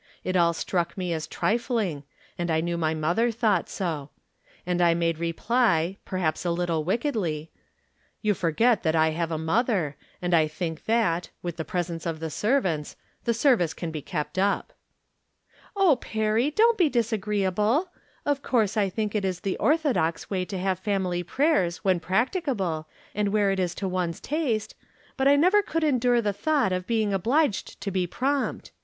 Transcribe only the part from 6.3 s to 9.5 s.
a little wickedly:" You forget that I have a